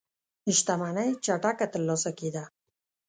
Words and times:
شتمنۍ 0.57 1.09
چټکه 1.25 1.65
ترلاسه 1.73 2.11
کېده. 2.19 2.43